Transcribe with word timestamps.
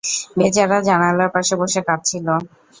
বেচারা 0.37 0.77
জানালার 0.87 1.29
পাশে 1.35 1.53
বসে 1.61 1.81
কাদঁছিল। 1.87 2.27